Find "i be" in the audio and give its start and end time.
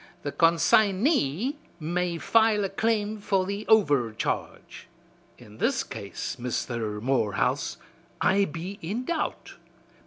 8.19-8.79